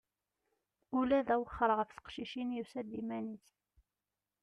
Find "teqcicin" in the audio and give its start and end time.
1.91-2.55